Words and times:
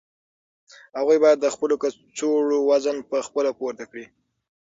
هغوی 0.97 1.17
باید 1.23 1.37
د 1.41 1.47
خپلو 1.55 1.75
کڅوړو 1.83 2.59
وزن 2.69 2.97
په 3.09 3.17
خپله 3.27 3.51
پورته 3.59 3.83
کړي. 3.91 4.05